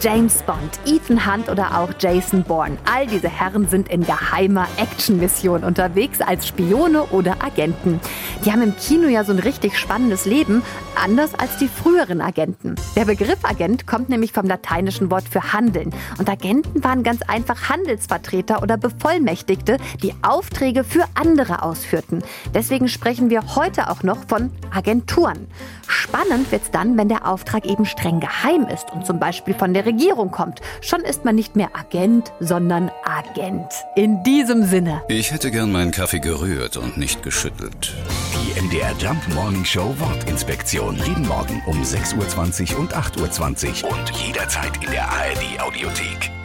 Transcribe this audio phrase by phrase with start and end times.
[0.00, 2.78] James Bond, Ethan Hunt oder auch Jason Bourne.
[2.84, 7.98] All diese Herren sind in geheimer Action-Mission unterwegs als Spione oder Agenten.
[8.44, 10.62] Die haben im Kino ja so ein richtig spannendes Leben,
[10.94, 12.76] anders als die früheren Agenten.
[12.94, 15.92] Der Begriff Agent kommt nämlich vom lateinischen Wort für Handeln.
[16.18, 22.22] Und Agenten waren ganz einfach Handelsvertreter oder Bevollmächtigte, die Aufträge für andere ausführten.
[22.54, 25.48] Deswegen sprechen wir heute auch noch von Agenturen.
[26.08, 29.84] Spannend wird's dann, wenn der Auftrag eben streng geheim ist und zum Beispiel von der
[29.84, 30.60] Regierung kommt.
[30.80, 33.70] Schon ist man nicht mehr Agent, sondern Agent.
[33.94, 35.02] In diesem Sinne.
[35.08, 37.94] Ich hätte gern meinen Kaffee gerührt und nicht geschüttelt.
[38.32, 40.96] Die MDR Jump Morning Show Wortinspektion.
[40.96, 46.37] Jeden Morgen um 6.20 Uhr und 8.20 Uhr und jederzeit in der ARD Audiothek.